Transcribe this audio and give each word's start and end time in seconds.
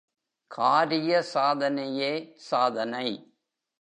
காரிய 0.51 1.21
சாதனையே 1.21 2.33
சாதனை. 2.35 3.07